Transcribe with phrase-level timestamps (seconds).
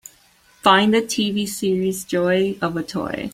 [0.63, 3.29] Find the TV series Joy Of A Toy